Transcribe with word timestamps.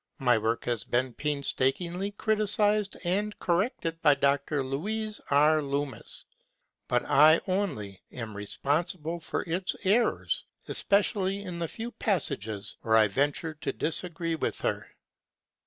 My 0.17 0.35
work 0.35 0.65
has 0.65 0.83
been 0.83 1.13
painstakingly 1.13 2.09
criticized 2.09 2.97
and 3.03 3.37
corrected 3.37 4.01
by 4.01 4.15
Dr. 4.15 4.63
Louise 4.63 5.21
R. 5.29 5.61
Loomis, 5.61 6.25
but 6.87 7.05
I 7.05 7.39
only 7.45 8.01
am 8.11 8.35
responsible 8.35 9.19
for 9.19 9.43
its 9.43 9.75
errors, 9.83 10.43
especially 10.67 11.43
in 11.43 11.59
the 11.59 11.67
few 11.67 11.91
passages 11.91 12.77
where 12.81 12.97
I 12.97 13.09
ventured 13.09 13.61
to 13.61 13.73
disagree 13.73 14.33
with 14.33 14.61
her. 14.61 14.87